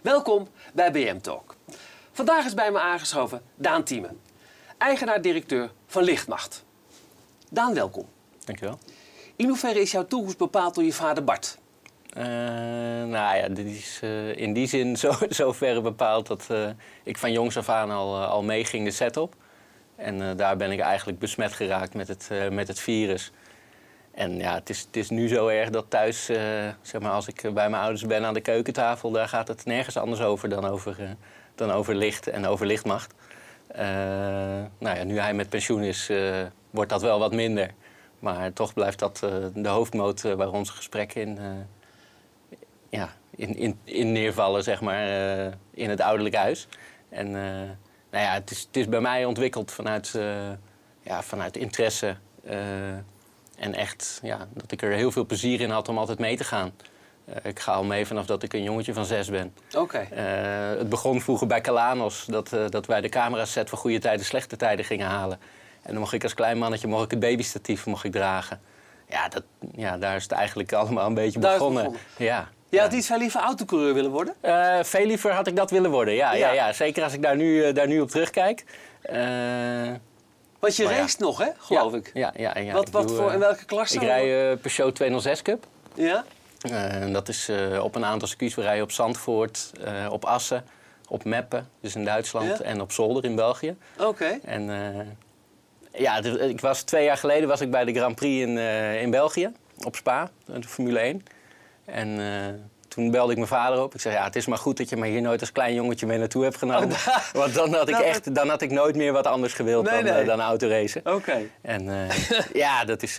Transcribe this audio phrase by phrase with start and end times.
[0.00, 1.56] Welkom bij BM Talk.
[2.12, 4.08] Vandaag is bij me aangeschoven Daan Thieme,
[4.78, 6.64] eigenaar-directeur van Lichtmacht.
[7.50, 8.06] Daan, welkom.
[8.44, 8.78] Dankjewel.
[9.36, 11.58] In hoeverre is jouw toekomst bepaald door je vader Bart?
[12.16, 16.70] Uh, nou ja, dit is uh, in die zin zo, zoverre bepaald dat uh,
[17.02, 19.34] ik van jongs af aan al, al meeging de set op.
[19.96, 23.32] En daar ben ik eigenlijk besmet geraakt met het, met het virus.
[24.20, 26.24] En ja, het is, het is nu zo erg dat thuis,
[26.82, 29.96] zeg maar, als ik bij mijn ouders ben aan de keukentafel, daar gaat het nergens
[29.96, 31.16] anders over dan over,
[31.54, 33.14] dan over licht en over lichtmacht.
[34.78, 36.10] nou ja, nu hij met pensioen is,
[36.70, 37.70] wordt dat wel wat minder.
[38.18, 39.18] Maar toch blijft dat
[39.54, 41.38] de hoofdmoot waar onze gesprekken in
[42.88, 45.06] ja, in, in, in neervallen, zeg maar,
[45.70, 46.68] in het ouderlijk huis.
[47.08, 47.30] En
[48.10, 50.18] nou ja, het is, het is bij mij ontwikkeld vanuit,
[51.02, 52.16] ja, vanuit interesse.
[53.60, 56.44] En echt, ja, dat ik er heel veel plezier in had om altijd mee te
[56.44, 56.72] gaan.
[57.42, 59.54] ik ga al mee vanaf dat ik een jongetje van zes ben.
[59.76, 60.06] Oké.
[60.78, 64.84] het begon vroeger bij Calanos, dat, dat wij de cameraset van goede tijden, slechte tijden
[64.84, 65.38] gingen halen.
[65.82, 68.60] En dan mocht ik als klein mannetje mocht ik het babystatief mocht ik dragen.
[69.08, 69.42] Ja, dat,
[69.74, 71.82] ja, daar is het eigenlijk allemaal een beetje begonnen.
[71.82, 72.00] begonnen.
[72.16, 72.48] Ja.
[72.68, 74.34] Je had iets veel liever autocoureur willen worden?
[74.84, 76.34] Veel liever had ik dat willen worden, ja.
[76.34, 76.52] ja.
[76.52, 78.64] ja, Zeker als ik daar nu, daar nu op terugkijk.
[80.60, 82.10] Want je nog, hè, geloof ik?
[82.14, 82.72] Ja, ja, ja.
[82.72, 83.94] Wat, wat voor, in welke klasse?
[83.94, 85.66] Ik rij Peugeot 206 Cup.
[85.94, 86.24] Ja?
[87.12, 88.54] dat is op een aantal circuits.
[88.54, 89.72] We rijden op Zandvoort,
[90.10, 90.64] op Assen,
[91.08, 93.76] op Meppen, dus in Duitsland, en op Zolder in België.
[93.98, 94.38] Oké.
[94.44, 94.64] En
[95.92, 98.58] ja, ik was, twee jaar geleden was ik bij de Grand Prix in,
[98.98, 99.52] in België,
[99.84, 101.24] op Spa, de Formule 1.
[101.84, 102.18] En
[102.90, 103.94] toen belde ik mijn vader op.
[103.94, 106.06] Ik zei, ja, het is maar goed dat je me hier nooit als klein jongetje
[106.06, 106.90] mee naartoe hebt genomen.
[106.90, 110.02] Oh, Want dan had ik echt, dan had ik nooit meer wat anders gewild nee,
[110.02, 110.22] dan, nee.
[110.22, 111.00] Uh, dan autoracen.
[111.04, 111.38] Oké.
[111.62, 112.10] En uh,
[112.52, 113.18] ja, dat is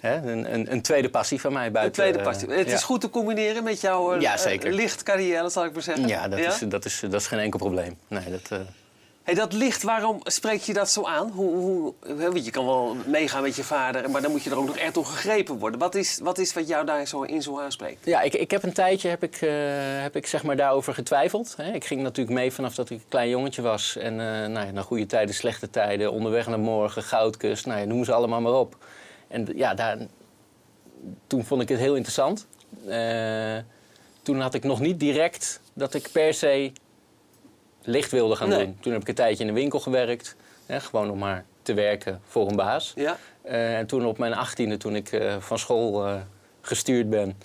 [0.00, 2.04] hè, een, een, een, tweede passie van mij buiten.
[2.04, 2.50] Een tweede passie.
[2.50, 2.74] Het ja.
[2.74, 4.72] is goed te combineren met jouw ja, zeker.
[4.72, 6.08] lichtcarrière, zal ik maar zeggen.
[6.08, 6.48] Ja, dat, ja?
[6.48, 7.98] Is, dat, is, dat is geen enkel probleem.
[8.08, 8.60] Nee, dat...
[9.34, 11.30] Dat licht, waarom spreek je dat zo aan?
[11.30, 14.66] Hoe, hoe, je kan wel meegaan met je vader, maar dan moet je er ook
[14.66, 15.80] nog echt door gegrepen worden.
[15.80, 18.06] Wat is wat, is wat jou daar zo in zo aanspreekt?
[18.06, 19.50] Ja, ik, ik heb een tijdje heb ik, uh,
[20.02, 21.54] heb ik zeg maar daarover getwijfeld.
[21.56, 21.72] Hè.
[21.72, 23.96] Ik ging natuurlijk mee vanaf dat ik een klein jongetje was.
[23.96, 27.86] En uh, nou ja, naar goede tijden, slechte tijden, onderweg naar morgen, goudkust, nou ja,
[27.86, 28.76] noem ze allemaal maar op.
[29.28, 29.98] En ja, daar,
[31.26, 32.46] toen vond ik het heel interessant.
[32.86, 33.56] Uh,
[34.22, 36.72] toen had ik nog niet direct dat ik per se
[37.82, 38.76] licht wilde gaan doen.
[38.80, 40.36] Toen heb ik een tijdje in de winkel gewerkt.
[40.66, 42.92] Hè, gewoon om maar te werken voor een baas.
[42.96, 43.16] Ja.
[43.44, 46.14] Uh, en toen op mijn achttiende, toen ik uh, van school uh,
[46.60, 47.36] gestuurd ben...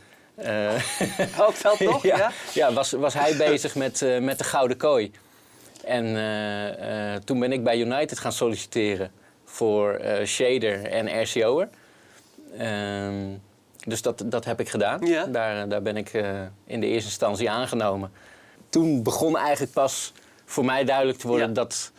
[1.40, 2.04] Ook veld toch?
[2.04, 2.74] ja, ja, ja.
[2.74, 5.12] was, was hij bezig met, met de Gouden Kooi.
[5.84, 6.06] En
[7.24, 9.12] toen ben ik bij United gaan solliciteren
[9.46, 11.70] voor shader en RCO'er.
[12.58, 13.16] Ehm,
[13.86, 15.06] dus dat, dat heb ik gedaan.
[15.06, 15.26] Ja.
[15.26, 16.14] Daar, daar ben ik
[16.66, 18.12] in de eerste instantie aangenomen.
[18.70, 20.14] Toen begon eigenlijk pas
[20.46, 21.54] voor mij duidelijk te worden Ja.
[21.54, 21.92] dat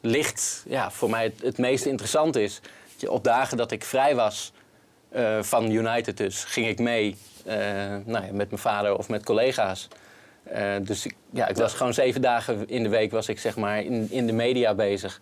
[0.00, 2.60] licht ja, voor mij het, het meest interessant is.
[3.08, 4.52] Op dagen dat ik vrij was
[5.08, 7.56] eh, van United dus, ging ik mee eh,
[8.04, 9.88] nou ja, met mijn vader of met collega's.
[10.42, 13.56] Eh, dus ik, ja, ik was gewoon zeven dagen in de week was ik zeg
[13.56, 15.20] maar in, in de media bezig.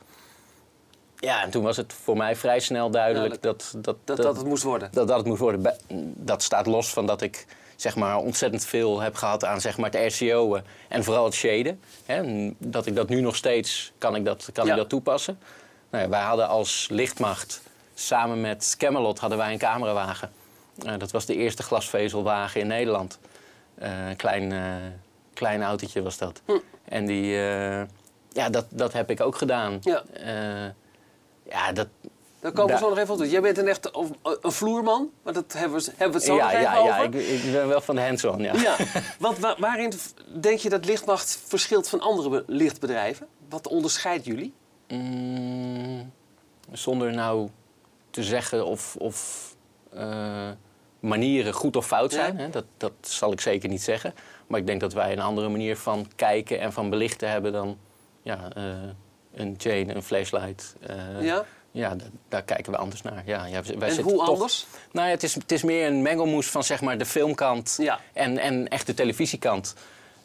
[1.16, 4.46] Ja, en toen was het voor mij vrij snel duidelijk dat dat, Dat, dat het
[4.46, 4.88] moest worden.
[4.92, 5.76] dat, dat het moest worden.
[6.16, 7.46] Dat staat los van dat ik
[7.76, 11.80] zeg maar, ontzettend veel heb gehad aan zeg maar, het RCO'en en vooral het shaden.
[12.06, 14.72] Hè, dat ik dat nu nog steeds kan ik dat, kan Ja.
[14.72, 15.38] ik dat toepassen.
[15.90, 17.62] Nou ja, wij hadden als lichtmacht
[17.94, 20.32] samen met Camelot hadden wij een camerawagen.
[20.84, 23.18] Eh, dat was de eerste glasvezelwagen in Nederland.
[23.74, 24.74] Eh, een klein, eh,
[25.34, 26.40] klein autootje was dat.
[26.44, 26.52] Hm.
[26.84, 27.30] En die,
[28.32, 29.78] ja, dat, dat heb ik ook gedaan.
[29.80, 30.02] Ja.
[31.48, 31.88] Ja, dat,
[32.44, 33.16] Daar komen we zo nog even op.
[33.16, 33.32] terug.
[33.32, 34.10] Jij bent een echte of-
[34.40, 36.90] een vloerman, maar dat hebben we, hebben we het zo ja, nog ja, over.
[36.90, 38.54] ja ik, ik ben wel van de hands-on, ja.
[38.54, 38.76] Ja,
[39.18, 39.92] want wa- waarin
[40.40, 43.26] denk je dat Lichtmacht verschilt van andere be- lichtbedrijven?
[43.48, 44.52] Wat onderscheidt jullie?
[44.88, 46.12] Mm,
[46.72, 47.48] zonder nou
[48.10, 49.48] te zeggen of, of
[49.92, 50.50] eh,
[51.00, 52.16] manieren goed of fout Ja.
[52.16, 52.38] zijn.
[52.38, 52.50] Hè?
[52.50, 54.14] Dat, dat zal ik zeker niet zeggen.
[54.46, 57.78] Maar ik denk dat wij een andere manier van kijken en van belichten hebben dan
[58.22, 58.64] ja, eh,
[59.34, 60.74] een chain, een flashlight.
[60.80, 61.44] eh, ja?
[61.74, 63.22] Ja, da- daar kijken we anders naar.
[63.26, 64.66] Ja, ja, wij En hoe toch- anders?
[64.92, 68.00] Nou ja, het is, het is meer een mengelmoes van zeg maar de filmkant Ja.
[68.12, 69.74] en, en echt de televisiekant.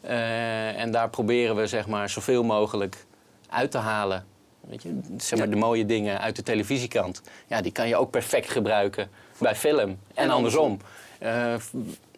[0.00, 3.04] Eh, en daar proberen we zeg maar zoveel mogelijk
[3.48, 4.26] uit te halen.
[4.60, 5.54] Weet je, zeg maar Ja.
[5.54, 7.22] de mooie dingen uit de televisiekant.
[7.46, 10.80] Ja, die kan je ook perfect gebruiken bij film en, En andersom.
[11.18, 11.54] Eh,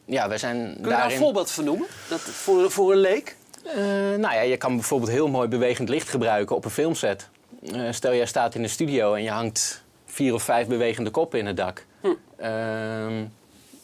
[0.05, 1.17] ja, wij zijn Kun je daar daarin...
[1.17, 1.87] een voorbeeld van noemen?
[2.09, 3.37] Dat, voor, voor een leek?
[3.65, 3.75] Eh,
[4.19, 7.29] nou ja, je kan bijvoorbeeld heel mooi bewegend licht gebruiken op een filmset.
[7.67, 11.39] Eh, stel, jij staat in de studio en je hangt vier of vijf bewegende koppen
[11.39, 11.87] in het dak.
[12.01, 12.09] Hm.
[12.37, 13.25] Ehm,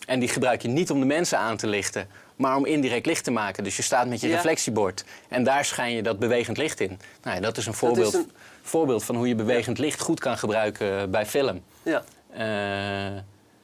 [0.07, 3.25] En die gebruik je niet om de mensen aan te lichten, maar om indirect licht
[3.25, 3.65] te maken.
[3.65, 4.35] Dus je staat met je Ja.
[4.35, 6.99] reflectiebord en daar schijn je dat bewegend licht in.
[7.23, 8.31] Nou ja, dat is een voorbeeld, een-
[8.63, 11.63] voorbeeld van hoe je bewegend licht goed kan gebruiken bij film.
[11.83, 12.05] Ja.
[12.31, 12.39] Eh,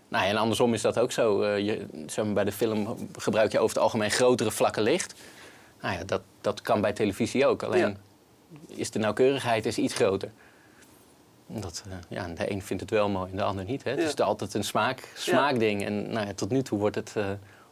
[0.09, 1.43] nou ja, en andersom is dat ook zo.
[1.43, 5.15] Eh, je, zeg maar, bij de film gebruik je over het algemeen grotere vlakken licht.
[5.81, 7.63] Nou ja, dat, dat kan bij televisie ook.
[7.63, 7.97] Alleen.
[8.67, 10.31] Is de nauwkeurigheid is iets groter.
[11.47, 13.85] Dat, eh, ja, de een vindt het wel mooi en de ander niet.
[13.85, 13.91] Hè?
[13.91, 14.06] Het Ja.
[14.06, 15.85] is altijd een smaak, smaakding.
[15.85, 17.25] En nou ja, tot nu toe wordt het, eh,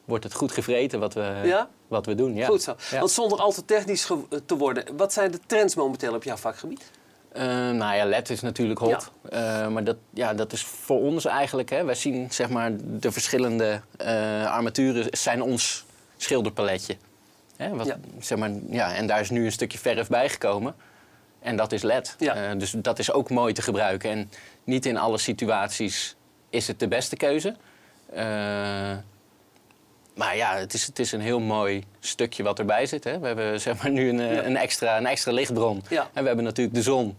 [0.05, 1.69] wordt het goed gevreten wat we, Ja?
[1.88, 2.34] wat we doen.
[2.34, 2.46] Ja.
[2.46, 2.75] Goed zo.
[2.90, 6.37] Want zonder al te technisch ge- te worden, wat zijn de trends momenteel op jouw
[6.37, 6.90] vakgebied?
[7.32, 9.11] Eh, nou ja, LED is natuurlijk hot.
[9.31, 11.70] Eh, maar dat, ja, dat is voor ons eigenlijk.
[11.70, 11.84] Hè.
[11.84, 15.84] Wij zien zeg maar, de verschillende eh, armaturen zijn ons
[16.17, 16.96] schilderpaletje.
[17.56, 17.96] Hè, wat, Ja.
[18.20, 20.75] zeg maar, ja, en daar is nu een stukje verf bijgekomen.
[21.40, 22.14] En dat is LED.
[22.19, 22.34] Ja.
[22.34, 24.10] Eh, dus dat is ook mooi te gebruiken.
[24.10, 24.31] En
[24.64, 26.16] niet in alle situaties
[26.50, 27.54] is het de beste keuze.
[28.12, 28.25] Eh,
[30.14, 33.04] maar ja, het is, het is een heel mooi stukje wat erbij zit.
[33.04, 33.19] Hè.
[33.19, 34.43] We hebben zeg maar, nu een, Ja.
[34.44, 35.82] een, extra, een extra lichtbron.
[35.88, 36.02] Ja.
[36.12, 37.16] En we hebben natuurlijk de zon.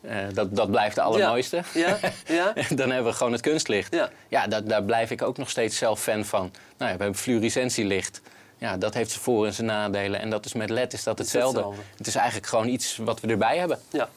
[0.00, 1.62] Eh, dat, dat blijft de allermooiste.
[1.74, 1.98] Ja?
[2.26, 2.52] Ja?
[2.74, 3.94] Dan hebben we gewoon het kunstlicht.
[3.94, 4.10] Ja.
[4.28, 6.40] Ja, daar, daar blijf ik ook nog steeds zelf fan van.
[6.78, 8.20] Nou ja, we hebben fluorescentielicht.
[8.58, 10.20] Ja, dat heeft zijn voor- en zijn nadelen.
[10.20, 11.58] En dat is met LED is dat hetzelfde.
[11.58, 11.82] hetzelfde.
[11.96, 13.80] Het is eigenlijk gewoon iets wat we erbij hebben.
[13.90, 14.08] ja.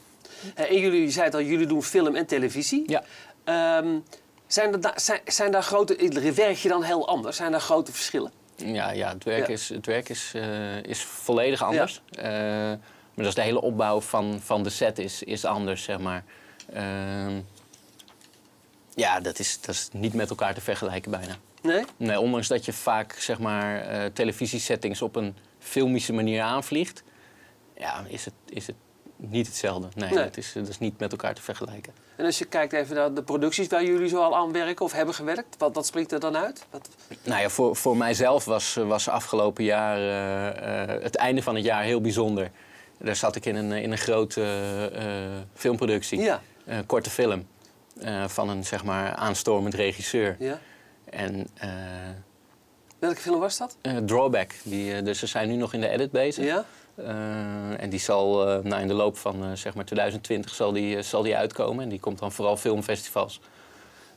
[0.56, 2.83] Eh, En jullie, je zei het al, jullie doen film en televisie.
[2.88, 3.03] Ja.
[3.44, 3.97] Ehm,
[4.47, 6.31] zijn, er da- zijn, zijn daar grote...
[6.36, 7.38] Werk je dan heel anders?
[7.38, 8.31] Zijn daar grote verschillen?
[8.56, 9.53] Ja, ja het werk, Ja.
[9.53, 12.01] Is, het werk is, eh, is volledig anders.
[12.12, 12.77] Eh, maar
[13.15, 16.24] dat is de hele opbouw van, van de set is, is anders, zeg maar.
[16.74, 17.39] Ehm,
[18.95, 21.36] ja, dat is, dat is niet met elkaar te vergelijken bijna.
[21.62, 21.84] Nee?
[21.98, 27.04] Nee, ondanks dat je vaak zeg maar, eh, televisiesettings op een filmische manier aanvliegt,
[27.78, 28.76] ja, is, het, is het
[29.16, 29.88] niet hetzelfde.
[29.96, 30.24] Nee, Nee.
[30.24, 31.94] Dat, is, dat is niet met elkaar te vergelijken.
[32.16, 34.92] En als je kijkt even naar de producties waar jullie zo al aan werken of
[34.92, 36.66] hebben gewerkt, wat, wat springt er dan uit?
[36.70, 36.90] Wat,
[37.24, 41.64] Nou ja, voor, voor mijzelf was, was afgelopen jaar eh, eh, het einde van het
[41.64, 42.52] jaar heel bijzonder.
[42.98, 46.42] Daar zat ik in een, in een grote filmproductie, Ja.
[46.66, 47.48] een korte film.
[48.28, 50.36] van een zeg maar aanstormend regisseur.
[50.40, 50.60] ja?
[51.10, 51.70] En eh,
[53.00, 53.78] Welke film was dat?
[53.82, 56.46] eh, Drawback, die, eh, dus ze zijn nu nog in de edit bezig.
[56.46, 56.66] Ja?
[57.78, 61.36] En die zal nou, in de loop van zeg maar 2020 zal die, zal die
[61.36, 61.84] uitkomen.
[61.84, 63.42] En die komt dan vooral filmfestivals.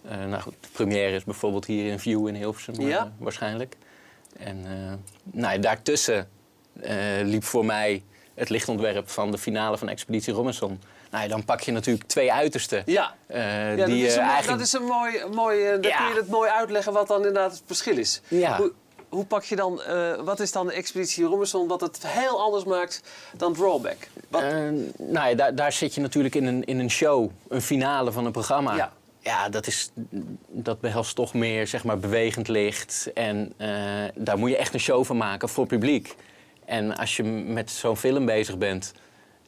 [0.03, 3.12] Nou goed, de première is bijvoorbeeld hier in View in Hilversum Ja.
[3.19, 3.77] waarschijnlijk.
[4.39, 4.65] En
[5.25, 6.29] nou, daartussen
[7.23, 8.03] liep voor mij
[8.35, 10.81] het lichtontwerp van de finale van Expeditie Robinson.
[11.12, 12.82] Nou, dan pak je natuurlijk twee uitersten.
[12.87, 13.14] Ja.
[13.26, 14.59] eh, Ja, die dat, is eh, een, mooi- eigenlijk...
[14.59, 15.25] dat is een mooi...
[15.35, 15.97] mooi eh, dan Ja.
[15.97, 18.20] kun je het mooi uitleggen wat dan inderdaad het verschil is.
[18.29, 18.56] Ja.
[18.56, 18.73] Hoe,
[19.09, 19.82] hoe pak je dan...
[19.82, 23.03] eh, wat is dan de Expeditie Robinson wat het heel anders maakt
[23.37, 24.09] dan Drawback?
[24.29, 24.50] Wat, Eh,
[24.99, 28.26] nou ja, daar, daar zit je natuurlijk in een, in een show, een finale van
[28.26, 28.75] een programma.
[28.76, 28.93] Ja.
[29.20, 29.91] Ja, dat, is,
[30.49, 33.11] dat behelst toch meer zeg maar, bewegend licht.
[33.15, 33.69] En eh,
[34.15, 36.15] daar moet je echt een show van maken voor publiek.
[36.65, 38.93] En als je met zo'n film bezig bent,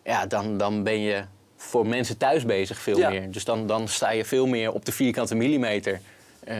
[0.04, 1.24] ja, dan, dan ben je
[1.68, 3.08] voor mensen thuis bezig veel Ja.
[3.10, 3.30] meer.
[3.30, 6.00] Dus dan, dan sta je veel meer op de vierkante millimeter
[6.44, 6.56] eh,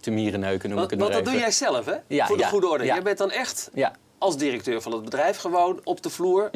[0.00, 1.94] te mierenneuken, noem want ik het want maar dat doe jij zelf, hè?
[2.06, 2.84] Ja, voor de goede orde.
[2.84, 6.50] Jij bent dan echt Ja, als directeur van het bedrijf gewoon op de vloer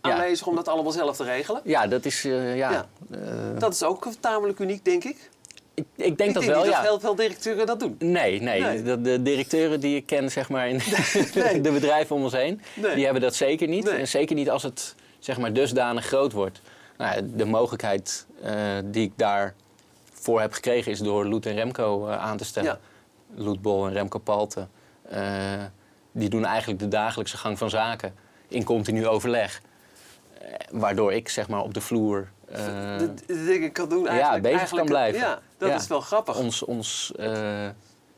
[0.00, 1.60] aanwezig om dat allemaal zelf te regelen.
[1.64, 2.24] ja, dat is...
[2.24, 3.18] eh, ja, eh,
[3.58, 5.30] Dat is ook tamelijk uniek, denk ik.
[5.74, 6.80] ik, ik denk ik dat denk wel, niet ja.
[6.80, 7.96] dat heel veel directeuren dat doen.
[7.98, 8.60] Nee, nee.
[8.60, 8.82] Nee.
[8.82, 10.80] De, de directeuren die ik ken zeg maar, in
[11.34, 11.60] Nee.
[11.66, 12.94] de bedrijven om ons heen, Nee.
[12.94, 13.88] die hebben dat zeker niet.
[13.88, 16.60] En zeker niet als het zeg maar, dusdanig groot wordt.
[16.96, 22.06] Nou, ja, de mogelijkheid eh, die ik daarvoor heb gekregen is door Loet en Remco
[22.08, 22.78] eh, aan te stellen.
[23.34, 23.42] Ja.
[23.42, 24.66] Loet Bol en Remco Palte.
[25.08, 25.62] eh,
[26.12, 28.14] die doen eigenlijk de dagelijkse gang van zaken
[28.48, 29.60] in continu overleg.
[30.70, 34.42] Waardoor ik zeg maar, op de vloer de, de dingen kan doen eigenlijk.
[34.42, 35.20] bezig eigenlijk, kan blijven.
[35.20, 35.74] Ja, dat Ja.
[35.74, 36.38] is wel grappig.
[36.38, 37.12] ons, ons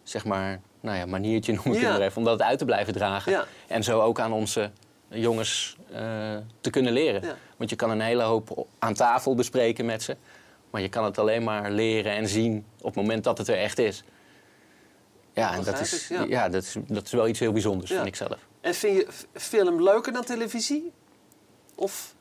[0.03, 1.89] zeg maar, nou ja, maniertje noem ik Ja.
[1.89, 3.33] het maar even, om dat uit te blijven dragen.
[3.33, 3.45] Ja.
[3.67, 4.71] En zo ook aan onze
[5.09, 7.23] jongens eh, te kunnen leren.
[7.23, 7.37] Ja.
[7.57, 10.17] Want je kan een hele hoop aan tafel bespreken met ze.
[10.71, 13.59] Maar je kan het alleen maar leren en zien op het moment dat het er
[13.59, 14.05] echt is.
[15.33, 16.25] Ja, en dat is, ja.
[16.29, 16.49] ja.
[16.49, 17.97] dat, is, dat is wel iets heel bijzonders, Ja.
[17.97, 18.39] vind ik zelf.
[18.61, 19.07] En vind je
[19.41, 20.93] film leuker dan televisie?
[21.75, 22.15] Of...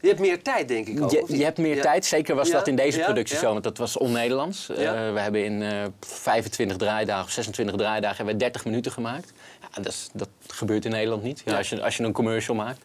[0.00, 1.10] Je hebt meer tijd, denk ik ook.
[1.10, 1.82] Je, je hebt meer Ja.
[1.82, 3.40] tijd, zeker was Ja, dat in deze productie ja.
[3.40, 4.68] zo, want dat was on-Nederlands.
[4.68, 4.76] Eh,
[5.12, 9.32] we hebben in eh 25 draaidagen of 26 draaidagen hebben we 30 minuten gemaakt.
[9.60, 11.42] Ja, dat, is- dat gebeurt in Nederland niet.
[11.56, 12.80] Als, je, als je een commercial maakt,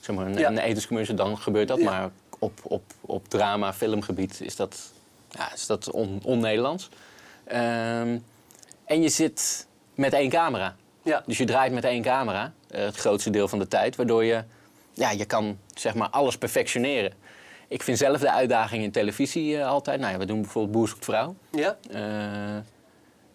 [0.00, 1.80] zeg maar een, een etenscommercial, dan gebeurt dat.
[1.80, 4.76] Maar op, op, op drama, filmgebied is dat,
[5.30, 6.88] ja, is dat on- on-Nederlands.
[7.44, 8.18] Ehm,
[8.84, 10.76] en je zit met één camera.
[11.02, 11.22] Ja.
[11.26, 14.42] Dus je draait met één camera, eh, het grootste deel van de tijd, waardoor je,
[14.94, 17.12] ja, je kan zeg maar alles perfectioneren.
[17.68, 20.00] Ik vind zelf de uitdaging in televisie eh, altijd.
[20.00, 21.34] Nou ja, we doen bijvoorbeeld Boer zoekt vrouw.
[21.50, 21.76] Ja?
[21.90, 22.00] Eh,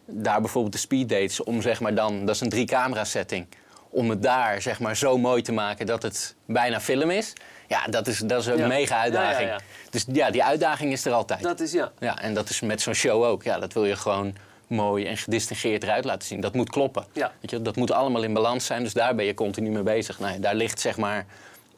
[0.05, 3.47] daar bijvoorbeeld de speeddates, om zeg maar dan, dat is een drie camera setting,
[3.89, 7.33] om het daar zeg maar zo mooi te maken dat het bijna film is.
[7.67, 8.67] Ja, dat is, dat is een Ja.
[8.67, 9.39] mega uitdaging.
[9.39, 9.89] Ja, ja, ja.
[9.89, 11.41] Dus ja, die uitdaging is er altijd.
[11.41, 11.91] Dat is ja.
[11.99, 13.43] Ja, en dat is met zo'n show ook.
[13.43, 14.35] Ja, dat wil je gewoon
[14.67, 16.41] mooi en gedistingeerd eruit laten zien.
[16.41, 17.05] Dat moet kloppen.
[17.13, 17.31] Ja.
[17.41, 20.19] Weet je, dat moet allemaal in balans zijn, dus daar ben je continu mee bezig.
[20.19, 21.25] Nou, daar ligt zeg maar,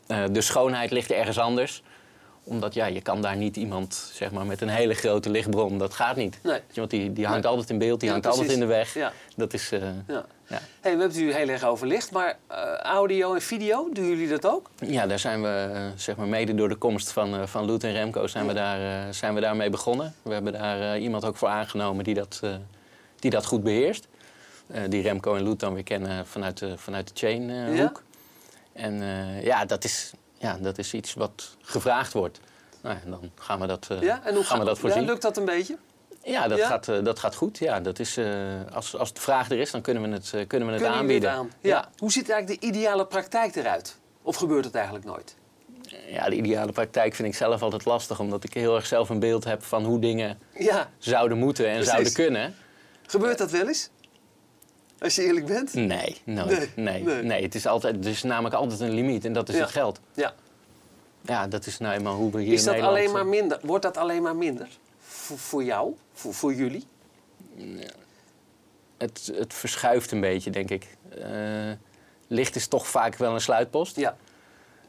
[0.08, 1.84] eh, de schoonheid ligt ergens anders
[2.44, 5.94] omdat ja, je kan daar niet iemand zeg maar, met een hele grote lichtbron, dat
[5.94, 6.40] gaat niet.
[6.44, 6.60] Nee.
[6.72, 7.52] Je, want die, die hangt Nee.
[7.52, 8.94] altijd in beeld, die Ja, hangt altijd in de weg.
[8.94, 9.12] Ja.
[9.36, 10.26] Dat is, eh, ja.
[10.48, 10.58] ja.
[10.58, 14.08] Hey, we hebben het u heel erg over licht, maar eh, audio en video, doen
[14.08, 14.70] jullie dat ook?
[14.86, 18.28] Ja, daar zijn we, zeg maar, mede door de komst van, van Loet en Remco
[18.28, 20.14] zijn we, daar, zijn we daarmee begonnen.
[20.22, 22.42] We hebben daar iemand ook voor aangenomen die dat,
[23.20, 24.08] die dat goed beheerst.
[24.68, 27.82] Eh, die Remco en Loet dan weer kennen vanuit de, vanuit de chain eh, Ja?
[27.84, 28.04] hoek.
[28.74, 32.40] En eh, ja, dat is, ja, dat is iets wat gevraagd wordt.
[32.82, 35.06] Nou, ja, dan gaan we dat, Ja, en hoe gaan we dat ja, voorzien.
[35.06, 35.78] lukt dat een beetje?
[36.24, 36.68] Ja, dat, Ja?
[36.68, 37.58] Gaat, dat gaat goed.
[37.58, 38.20] Ja, dat is,
[38.74, 41.30] als, als de vraag er is, dan kunnen we het, kunnen we het Kunnen aanbieden.
[41.30, 41.52] het aan?
[41.62, 41.90] Ja.
[41.98, 43.98] Hoe ziet eigenlijk de ideale praktijk eruit?
[44.22, 45.36] Of gebeurt het eigenlijk nooit?
[46.08, 49.20] Ja, de ideale praktijk vind ik zelf altijd lastig, omdat ik heel erg zelf een
[49.20, 51.90] beeld heb van hoe dingen Ja, zouden moeten en Precies.
[51.92, 52.56] zouden kunnen.
[53.12, 53.90] Gebeurt dat wel eens?
[55.00, 55.74] Als je eerlijk bent?
[55.74, 56.50] Nee, nooit.
[56.50, 57.24] Nee, Nee, nee.
[57.24, 57.42] nee.
[57.44, 59.62] het is altijd, er is namelijk altijd een limiet en dat is Ja.
[59.62, 60.00] het geld.
[60.14, 60.34] Ja.
[61.22, 62.98] Ja, dat is nou eenmaal hoe we hier Is in dat Nederland...
[63.00, 63.60] alleen maar minder?
[63.62, 64.68] Wordt dat alleen maar minder?
[65.00, 65.96] Voor, voor jou?
[66.14, 66.86] Voor, voor jullie?
[68.98, 70.88] het, het verschuift een beetje, denk ik.
[71.22, 71.72] Eh,
[72.28, 73.96] licht is toch vaak wel een sluitpost.
[73.96, 74.18] Ja.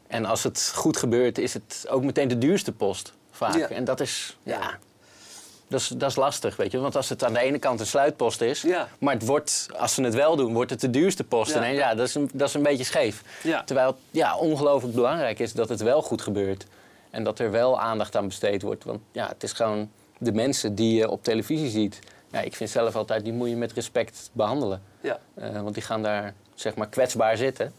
[0.06, 3.12] En als het goed gebeurt, is het ook meteen de duurste post.
[3.30, 3.56] Vaak.
[3.56, 3.68] Ja.
[3.68, 4.78] En dat is, Ja.
[5.70, 6.78] Dat is, dat is lastig, weet je.
[6.78, 8.88] Want als het aan de ene kant een sluitpost is, Ja.
[8.98, 11.54] maar het wordt, als ze het wel doen, wordt het de duurste post.
[11.54, 11.64] Ja.
[11.64, 13.22] En ja, dat is, een, dat is een beetje scheef.
[13.42, 13.64] Ja.
[13.64, 16.66] Terwijl het ja, ongelooflijk belangrijk is dat het wel goed gebeurt.
[17.10, 18.84] En dat er wel aandacht aan besteed wordt.
[18.84, 21.98] Want ja, het is gewoon de mensen die je op televisie ziet.
[22.32, 24.82] Ja, ik vind zelf altijd, die moet je met respect behandelen.
[25.00, 25.18] Ja.
[25.34, 27.72] Eh, want die gaan daar zeg maar kwetsbaar zitten.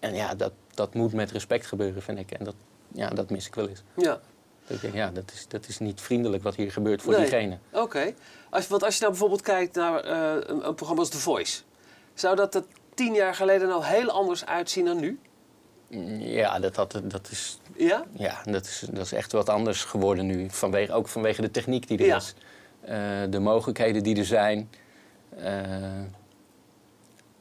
[0.00, 2.30] En ja, dat, dat moet met respect gebeuren, vind ik.
[2.30, 2.54] En dat,
[2.92, 3.82] ja, dat mis ik wel eens.
[3.94, 4.20] Ja.
[4.66, 7.20] Dat ik denk, ja, dat is, dat is niet vriendelijk wat hier gebeurt voor Nee.
[7.20, 7.58] diegene.
[7.72, 8.14] Oké.
[8.50, 11.62] Als, want als je nou bijvoorbeeld kijkt naar eh, een, een programma als The Voice.
[12.14, 15.18] Zou dat er tien jaar geleden nou heel anders uitzien dan nu?
[16.18, 18.04] Ja, dat, dat, dat, is, Ja?
[18.12, 20.46] ja dat, is, dat is echt wat anders geworden nu.
[20.50, 22.16] Vanwege, ook vanwege de techniek die er Ja.
[22.16, 22.34] is.
[22.80, 22.96] Eh,
[23.30, 24.70] de mogelijkheden die er zijn.
[25.36, 25.52] Eh,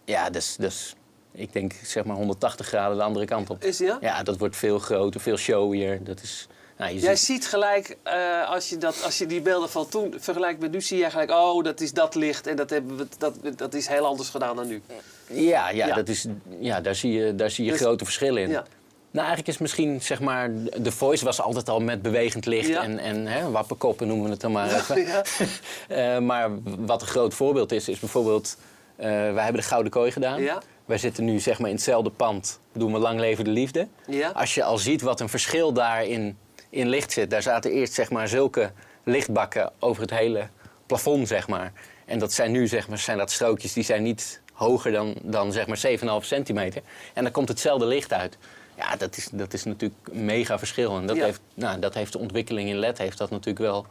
[0.05, 0.95] ja, dus, dus
[1.31, 3.63] ik denk zeg maar 180 graden de andere kant op.
[3.63, 3.97] Is ja?
[4.01, 6.03] Ja, dat wordt veel groter, veel showier.
[6.03, 9.41] Dat is, nou, je Jij ziet- ziet gelijk, eh, als, je dat, als je die
[9.41, 12.55] beelden van toen vergelijkt met nu, zie je gelijk, oh, dat is dat licht en
[12.55, 14.81] dat, hebben we, dat, dat is heel anders gedaan dan nu.
[15.29, 15.95] Ja, ja, Ja.
[15.95, 16.25] Dat is,
[16.59, 18.49] ja daar zie je, daar zie je Dus- grote verschillen in.
[18.49, 18.63] Ja.
[19.11, 20.51] Nou, eigenlijk is misschien, zeg maar,
[20.81, 22.81] de Voice was altijd al met bewegend licht Ja.
[22.83, 25.05] en, en hè, wappenkoppen noemen we het dan maar even.
[25.87, 28.57] Eh, maar wat een groot voorbeeld is, is bijvoorbeeld,
[28.95, 30.41] eh, wij hebben de Gouden Kooi gedaan.
[30.85, 33.87] Wij zitten nu zeg maar in hetzelfde pand, doen we Lang Leven de Liefde.
[34.33, 36.37] Als je al ziet wat een verschil daarin
[36.73, 37.29] in licht zit.
[37.29, 38.71] Daar zaten eerst zeg maar zulke
[39.03, 40.47] lichtbakken over het hele
[40.85, 41.73] plafond, zeg maar.
[42.05, 45.51] En dat zijn nu zeg maar, zijn dat strookjes die zijn niet hoger dan, dan
[45.51, 45.81] zeg maar
[46.21, 46.81] 7,5 centimeter.
[47.13, 48.37] En dan komt hetzelfde licht uit.
[48.77, 50.97] Ja, dat is, dat is natuurlijk een mega verschil.
[50.97, 51.23] En dat, Ja.
[51.25, 53.85] heeft, nou, dat heeft de ontwikkeling in LED heeft dat natuurlijk wel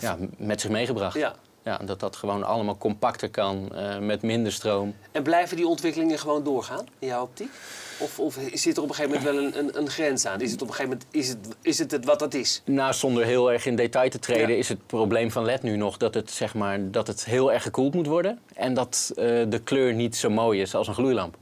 [0.00, 1.16] ja, met zich meegebracht.
[1.16, 1.34] Ja.
[1.66, 4.94] Ja, dat dat gewoon allemaal compacter kan, eh, met minder stroom.
[5.12, 7.50] En blijven die ontwikkelingen gewoon doorgaan, in jouw optiek?
[7.98, 10.40] Of, of zit er op een gegeven moment wel een, een, een grens aan?
[10.40, 12.62] Is het op een gegeven moment is het, is het, het wat het is?
[12.64, 14.56] Nou, zonder heel erg in detail te treden, Ja.
[14.56, 17.62] is het probleem van LED nu nog dat het, zeg maar, dat het heel erg
[17.62, 18.38] gekoeld moet worden.
[18.54, 21.36] En dat eh, de kleur niet zo mooi is als een gloeilamp.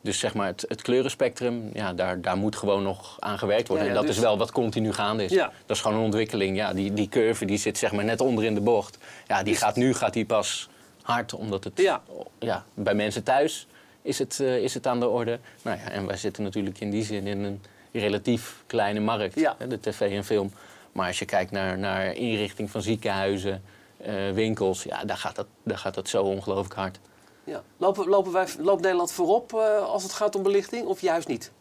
[0.00, 3.86] Dus zeg maar, het, het kleurenspectrum, ja, daar, daar moet gewoon nog aan gewerkt worden.
[3.86, 5.30] Ja, ja, en dat dus- is wel wat continu gaande is.
[5.30, 5.52] Ja.
[5.66, 6.56] Dat is gewoon een ontwikkeling.
[6.56, 8.98] Ja, die, die curve die zit zeg maar net onder in de bocht.
[9.26, 10.68] Ja, die gaat, nu gaat die pas
[11.02, 11.80] hard, omdat het
[12.38, 12.64] Ja.
[12.74, 13.66] bij mensen thuis
[14.02, 15.38] is het, eh, is het aan de orde.
[15.62, 17.60] Nou ja, en wij zitten natuurlijk in die zin in een
[17.92, 19.54] relatief kleine markt, Ja.
[19.58, 20.52] hè, de tv en film.
[20.92, 23.62] Maar als je kijkt naar, naar inrichting van ziekenhuizen,
[23.96, 26.98] eh, winkels, ja, daar gaat dat, daar gaat dat zo ongelooflijk hard.
[27.44, 27.62] Ja.
[27.76, 31.52] Lopen, lopen wij, loopt Nederland voorop eh, als het gaat om belichting of juist niet?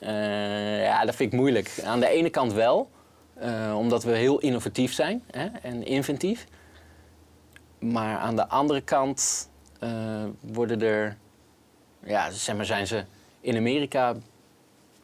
[0.00, 1.80] Eh, ja, dat vind ik moeilijk.
[1.84, 2.90] Aan de ene kant wel,
[3.34, 6.46] eh, omdat we heel innovatief zijn hè, en inventief.
[7.78, 9.48] Maar aan de andere kant
[10.40, 11.16] worden er,
[12.04, 13.04] ja, zeg maar, zijn ze
[13.40, 14.14] in Amerika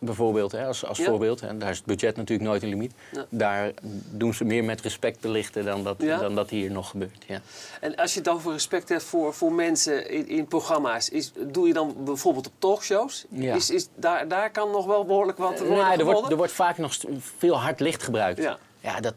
[0.00, 1.04] bijvoorbeeld, hè, als, als Ja.
[1.04, 2.92] voorbeeld, daar is het budget natuurlijk nooit een limiet.
[3.12, 3.26] Ja.
[3.28, 3.72] Daar
[4.10, 6.18] doen ze meer met respect belichten dan dat, Ja.
[6.18, 7.24] dan dat hier nog gebeurt.
[7.26, 7.40] Ja.
[7.80, 11.66] En als je het over respect hebt voor, voor mensen in, in programma's, is, doe
[11.66, 13.26] je dan bijvoorbeeld op talkshows?
[13.30, 16.52] Is, is, daar, daar kan nog wel behoorlijk wat worden Nou, er, wordt, er wordt
[16.52, 16.96] vaak nog
[17.36, 18.42] veel hard licht gebruikt.
[18.42, 18.58] Ja.
[18.80, 19.14] ja dat,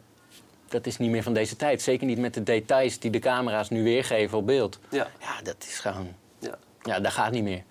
[0.68, 1.82] dat is niet meer van deze tijd.
[1.82, 4.80] Zeker niet met de details die de camera's nu weergeven op beeld.
[4.90, 5.08] Ja.
[5.20, 6.08] Ja, dat is gewoon...
[6.40, 6.58] Ja.
[6.84, 7.64] Ja, dat gaat niet meer.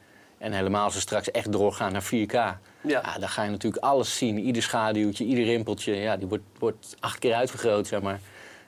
[0.43, 2.33] En helemaal als ze straks echt doorgaan naar 4K.
[2.81, 3.17] Ja.
[3.21, 4.39] dan ga je natuurlijk alles zien.
[4.39, 5.95] Ieder schaduwtje, ieder rimpeltje.
[5.95, 8.21] Ja, die wordt, wordt acht keer uitvergroot, zeg maar.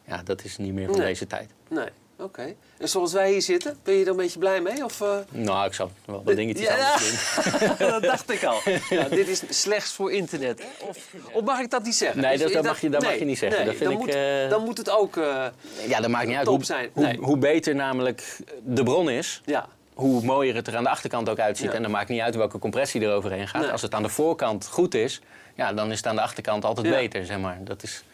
[0.07, 1.07] Ja, dat is niet meer van Nee.
[1.07, 1.50] deze tijd.
[1.69, 1.88] Nee,
[2.19, 2.54] oké.
[2.78, 4.85] En zoals wij hier zitten, ben je er een beetje blij mee?
[4.85, 5.16] Of, eh?
[5.31, 7.35] Nou, ik zal wel wat dingetjes Ja, anders
[7.78, 7.88] doen.
[7.90, 8.61] dat dacht ik al.
[8.90, 10.62] Ja, dit is slechts voor internet.
[10.88, 10.99] Of,
[11.33, 12.21] of mag ik dat niet zeggen?
[12.21, 13.59] Nee, Dus dat- mag je- dat mag je niet zeggen.
[13.59, 15.16] Nee, Dat vind dan, ik, moet, eh, dan moet het ook...
[15.16, 15.47] eh,
[15.88, 16.47] Ja, dat maakt niet uit.
[16.47, 16.90] Hoe, zijn.
[16.93, 17.16] hoe, Nee.
[17.19, 21.39] hoe beter namelijk de bron is, ja, hoe mooier het er aan de achterkant ook
[21.39, 21.71] uitziet.
[21.71, 21.73] Ja.
[21.77, 23.63] En dan maakt niet uit welke compressie er overheen gaat.
[23.63, 23.71] Nee.
[23.71, 25.21] Als het aan de voorkant goed is,
[25.55, 26.93] ja, dan is het aan de achterkant altijd Ja.
[26.93, 27.59] beter, zeg maar.
[27.65, 28.05] Dat is...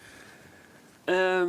[1.04, 1.48] Ehm,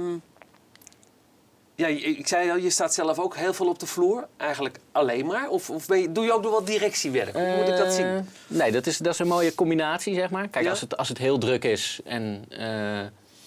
[1.76, 4.28] ja, ik zei al, je staat zelf ook heel veel op de vloer.
[4.38, 5.50] Eigenlijk alleen maar.
[5.50, 7.34] Of, of ben je, doe je ook nog wat directiewerk?
[7.34, 8.06] Hoe moet ik dat zien?
[8.06, 10.48] Eh, Nee, dat is, dat is een mooie combinatie, zeg maar.
[10.48, 10.70] Kijk, Ja?
[10.72, 12.68] als, het, als het heel druk is en eh,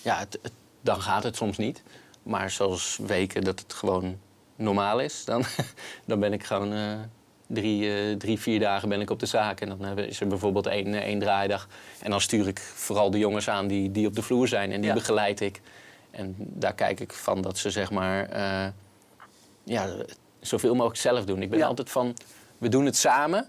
[0.03, 1.83] ja, het, het- dan gaat het soms niet.
[2.23, 4.19] Maar zoals weken dat het gewoon
[4.57, 5.45] normaal is, dan,
[6.07, 6.93] dan ben ik gewoon eh,
[7.47, 9.61] drie, eh, drie, vier dagen ben ik op de zaak.
[9.61, 11.69] En dan eh, is er bijvoorbeeld één, één draaidag.
[12.03, 14.73] En dan stuur ik vooral de jongens aan die, die op de vloer zijn.
[14.73, 14.95] En die Ja.
[14.95, 15.61] begeleid ik.
[16.11, 18.29] En daar kijk ik van dat ze zeg maar
[19.65, 19.95] ja,
[20.41, 21.43] zoveel mogelijk zelf doen.
[21.43, 21.67] Ik ben Ja.
[21.67, 22.17] altijd van,
[22.59, 23.49] we doen het samen.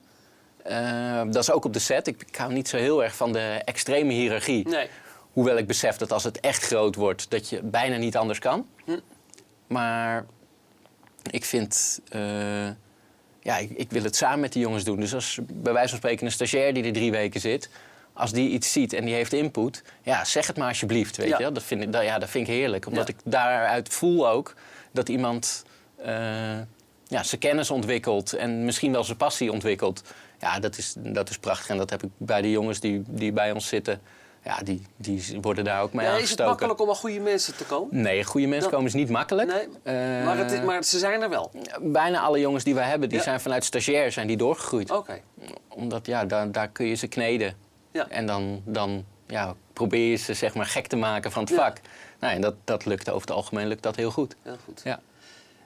[1.32, 2.08] Dat is ook op de set.
[2.08, 4.68] Ik, ik hou niet zo heel erg van de extreme hiërarchie.
[4.68, 4.90] Nee.
[5.34, 8.68] Hoewel ik besef dat als het echt groot wordt, dat je bijna niet anders kan.
[8.86, 9.00] Hm.
[9.68, 10.26] Maar
[11.32, 12.68] ik vind, eh,
[13.42, 15.00] ja, ik, ik wil het samen met die jongens doen.
[15.00, 17.70] Dus als bij wijze van spreken een stagiair die er drie weken zit,
[18.14, 21.40] als die iets ziet en die heeft input, ja, zeg het maar alsjeblieft, weet Ja.
[21.40, 21.52] je.
[21.52, 23.14] Dat vind ik, dat, ja, dat vind ik heerlijk, omdat Ja.
[23.14, 24.54] ik daaruit voel ook
[24.92, 25.66] dat iemand
[25.98, 26.58] eh,
[27.08, 30.04] ja, zijn kennis ontwikkelt en misschien wel zijn passie ontwikkelt.
[30.40, 33.32] Ja, dat is, dat is prachtig en dat heb ik bij de jongens die, die
[33.32, 34.02] bij ons zitten.
[34.46, 36.46] Ja, die, die worden daar ook mee Ja, is het aangestoken.
[36.50, 38.02] makkelijk om aan goede mensen te komen?
[38.02, 39.48] Nee, goede mensen Dat- komen is niet makkelijk.
[39.48, 41.52] Nee, Eh, maar, het, maar ze zijn er wel.
[41.82, 43.24] Bijna alle jongens die wij hebben, die Ja.
[43.24, 44.92] zijn vanuit stagiair zijn die doorgegroeid.
[44.92, 45.22] Oké.
[45.70, 47.54] Omdat ja, daar, daar kun je ze kneden.
[47.92, 48.08] Ja.
[48.10, 51.58] En dan, dan ja, probeer je ze zeg maar gek te maken van het Ja.
[51.58, 51.78] vak.
[52.20, 54.36] Nou, en dat, dat lukt over het algemeen lukt dat heel goed.
[54.42, 54.82] Heel goed.
[54.84, 55.00] Ja.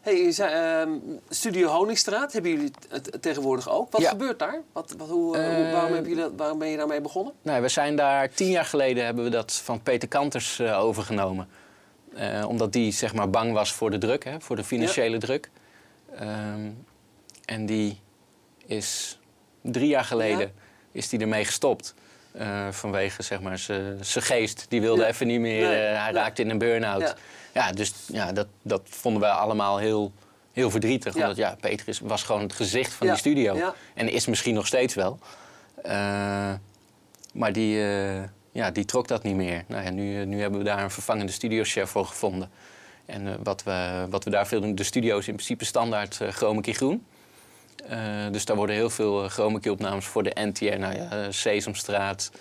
[0.01, 0.89] Hey, zei, ehm,
[1.29, 3.91] Studio Honingstraat, hebben jullie het tegenwoordig ook?
[3.91, 4.09] Wat Ja.
[4.09, 4.61] gebeurt daar?
[4.73, 7.33] Wat, wat, hoe, eh, hoe- Eh, waarom, hebben jullie, dat- waarom ben je daarmee begonnen?
[7.41, 11.47] Nou, we zijn daar tien jaar geleden hebben we dat van Peter Kanters eh, overgenomen.
[12.15, 15.49] Eh, omdat die zeg maar bang was voor de druk, hè, voor de financiële druk.
[16.15, 16.69] Ehm,
[17.45, 17.99] en die
[18.65, 19.19] is
[19.61, 20.51] drie jaar geleden Ja.
[20.91, 21.93] is die ermee gestopt.
[22.31, 24.65] Eh, vanwege zeg maar zijn geest.
[24.69, 25.63] Die wilde even niet meer.
[25.63, 27.15] Eh, hij raakte in een burn-out.
[27.59, 27.71] Ja.
[27.71, 30.11] Dus ja, dat, dat vonden wij allemaal heel,
[30.51, 31.13] heel verdrietig.
[31.13, 31.21] Ja.
[31.21, 33.13] Omdat ja, Peter is, was gewoon het gezicht van Ja.
[33.13, 33.55] die studio.
[33.55, 33.73] Ja.
[33.93, 35.19] En is misschien nog steeds wel.
[35.83, 36.53] Eh,
[37.33, 39.63] maar die, eh, ja, die trok dat niet meer.
[39.67, 42.49] Nou ja, nu, eh, nu hebben we daar een vervangende studiochef voor gevonden.
[43.05, 46.61] En wat, we, wat we daar veel doen, de studio is in principe standaard chroma
[46.61, 47.05] key groen.
[48.31, 50.77] Dus daar worden heel veel chroma key opnames voor de NTR.
[50.77, 52.31] Nou ja, Sesamstraat,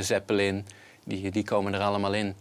[0.00, 0.66] Zeppelin,
[1.04, 2.34] die, die komen er allemaal in.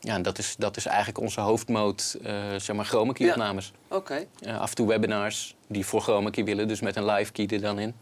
[0.00, 3.32] Ja, en dat is, dat is eigenlijk onze hoofdmoot, eh, zeg maar, chroma key Ja.
[3.32, 3.72] opnames.
[3.88, 4.24] Oké.
[4.40, 7.46] Eh, af en toe webinars die voor chroma key willen, dus met een live key
[7.46, 7.94] er dan in.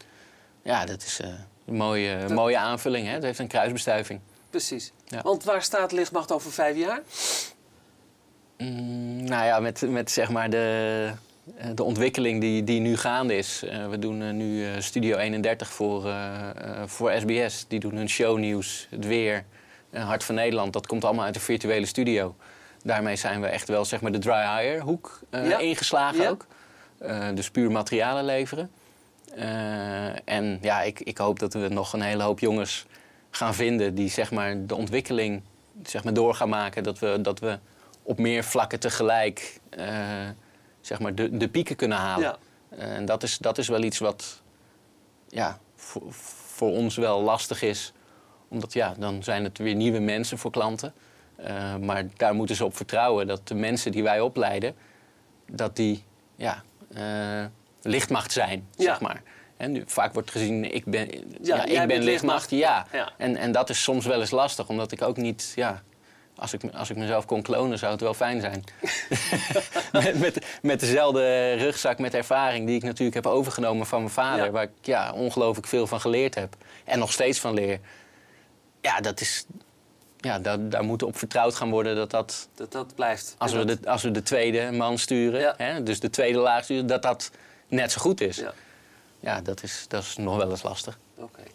[0.61, 1.27] Ja, dat is eh,
[1.65, 3.07] een mooie, Dat- mooie aanvulling.
[3.07, 3.13] Hè?
[3.13, 4.19] Het heeft een kruisbestuiving.
[4.49, 4.91] Precies.
[5.05, 5.21] Ja.
[5.21, 7.01] Want waar staat lichtmacht over vijf jaar?
[8.57, 11.11] Mm, nou ja, met, met zeg maar de,
[11.57, 13.63] eh, de ontwikkeling die, die nu gaande is.
[13.89, 16.13] We doen nu Studio 31 voor,
[16.85, 17.65] voor SBS.
[17.67, 19.45] Die doen hun shownieuws, het weer,
[19.93, 20.73] Hart van Nederland.
[20.73, 22.35] Dat komt allemaal uit de virtuele studio.
[22.83, 25.57] Daarmee zijn we echt wel zeg maar, de dry hire hoek eh, Ja.
[25.57, 26.29] ingeslagen Ja.
[26.29, 26.45] ook.
[26.97, 28.71] Eh, dus puur materialen leveren.
[29.35, 32.85] Eh, en ja, ik, ik hoop dat we nog een hele hoop jongens
[33.29, 35.41] gaan vinden die zeg maar, de ontwikkeling
[35.83, 36.83] zeg maar, door gaan maken.
[36.83, 37.59] Dat we, dat we
[38.03, 39.59] op meer vlakken tegelijk
[40.81, 42.23] zeg maar, de, de pieken kunnen halen.
[42.23, 42.37] Ja.
[42.77, 44.41] En dat is, dat is wel iets wat
[45.29, 46.01] ja, voor,
[46.55, 47.93] voor ons wel lastig is.
[48.49, 50.93] Omdat ja, dan zijn het weer nieuwe mensen voor klanten.
[51.35, 54.75] Eh, maar daar moeten ze op vertrouwen dat de mensen die wij opleiden,
[55.51, 56.03] dat die
[56.35, 57.45] ja, eh,
[57.81, 58.83] lichtmacht zijn, Ja.
[58.83, 59.21] zeg maar.
[59.57, 61.09] En nu, vaak wordt gezien, ik ben,
[61.41, 62.03] ja, ik ben lichtmacht.
[62.03, 62.87] lichtmacht, ja.
[63.17, 65.81] En, en dat is soms wel eens lastig, omdat ik ook niet, ja,
[66.35, 68.63] als ik, als ik mezelf kon klonen, zou het wel fijn zijn.
[69.91, 74.51] met, met, met dezelfde rugzak met ervaring die ik natuurlijk heb overgenomen van mijn vader,
[74.51, 76.55] waar ik ja, ongelooflijk veel van geleerd heb
[76.85, 77.79] en nog steeds van leer.
[78.87, 79.45] Ja, dat is,
[80.17, 83.35] ja daar, daar moet op vertrouwd gaan worden dat dat, Dat dat blijft.
[83.37, 85.53] als we dat- de, als we de tweede man sturen, Ja.
[85.57, 87.31] hè, dus de tweede laag sturen, dat dat
[87.67, 88.37] net zo goed is.
[88.37, 88.53] Ja.
[89.19, 90.99] Ja, dat, is, dat is nog wel eens lastig.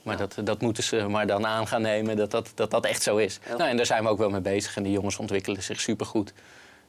[0.03, 3.03] Maar dat, dat moeten ze maar dan aan gaan nemen, dat dat, dat, dat echt
[3.03, 3.39] zo is.
[3.43, 4.77] Heel Nou, en daar zijn we ook wel mee bezig.
[4.77, 6.33] En die jongens ontwikkelen zich supergoed.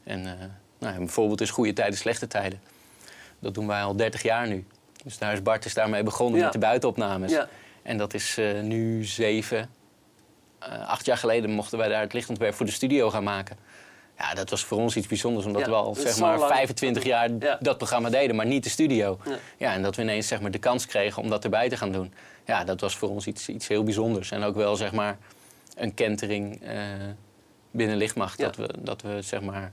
[0.03, 0.45] En eh,
[0.79, 2.61] nou, een voorbeeld is goede tijden, slechte tijden.
[3.39, 4.65] Dat doen wij al 30 jaar nu.
[5.03, 7.33] Dus daar is Bart is daarmee begonnen met de buitenopnames.
[7.81, 9.69] En dat is eh, nu zeven,
[10.87, 13.57] acht jaar geleden mochten wij daar het lichtontwerp voor de studio gaan maken.
[14.17, 16.51] Ja, dat was voor ons iets bijzonders, omdat Ja, we al zeg maar lang.
[16.51, 17.57] 25 jaar Ja.
[17.59, 19.19] dat programma deden, maar niet de studio.
[19.25, 19.35] Ja.
[19.57, 21.91] Ja, en dat we ineens zeg maar, de kans kregen om dat erbij te gaan
[21.91, 22.13] doen.
[22.45, 24.31] Ja, dat was voor ons iets, iets heel bijzonders.
[24.31, 25.17] En ook wel zeg maar,
[25.75, 26.77] een kentering eh,
[27.71, 28.39] binnen lichtmacht.
[28.39, 29.71] Dat, we, dat we zeg maar,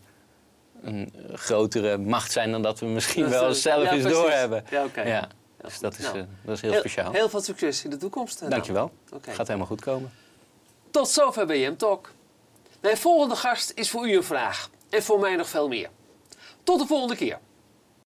[0.83, 4.65] een eh, grotere macht zijn dan dat we misschien Dat, wel eh, zelf eens doorhebben.
[4.71, 5.03] Ja, oké.
[5.03, 5.29] Ja,
[5.63, 7.13] dus dat is, Nou, eh, dat is heel, heel, speciaal.
[7.13, 8.41] Heel veel succes in de toekomst.
[8.41, 8.91] eh, Dankjewel.
[9.13, 9.31] Oké.
[9.31, 10.11] Gaat helemaal goed komen.
[10.91, 12.13] Tot zover BM Talk.
[12.81, 14.71] Mijn volgende gast is voor u een vraag.
[14.89, 15.91] En voor mij nog veel meer.
[16.65, 17.39] Tot de volgende keer.